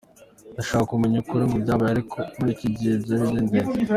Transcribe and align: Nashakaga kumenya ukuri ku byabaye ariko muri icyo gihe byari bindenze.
Nashakaga 0.55 0.89
kumenya 0.91 1.17
ukuri 1.19 1.43
ku 1.51 1.57
byabaye 1.63 1.91
ariko 1.93 2.17
muri 2.37 2.49
icyo 2.55 2.67
gihe 2.75 2.93
byari 3.03 3.25
bindenze. 3.33 3.75